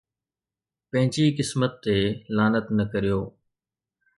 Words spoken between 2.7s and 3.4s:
نه ڪريو